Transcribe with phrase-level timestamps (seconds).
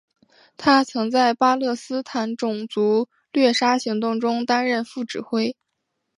[0.57, 5.55] 他曾在巴勒斯坦种族屠杀行动中担任副指挥。